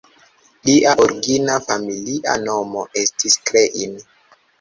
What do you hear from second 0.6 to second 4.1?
Lia origina familia nomo estis "Klein".